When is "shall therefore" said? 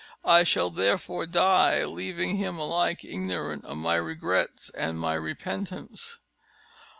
0.41-1.27